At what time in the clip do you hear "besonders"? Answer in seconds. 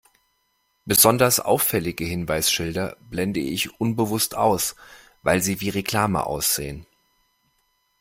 0.85-1.39